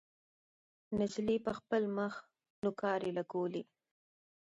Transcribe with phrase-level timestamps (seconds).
[0.97, 2.13] نجلۍ پر خپل مخ
[2.63, 3.63] نوکارې لګولې.